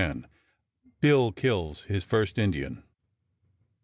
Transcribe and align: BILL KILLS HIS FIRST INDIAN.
BILL 0.99 1.31
KILLS 1.31 1.83
HIS 1.83 2.03
FIRST 2.03 2.39
INDIAN. 2.39 2.81